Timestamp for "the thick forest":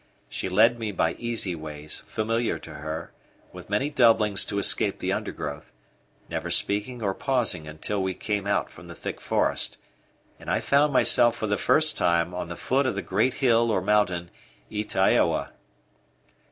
8.87-9.77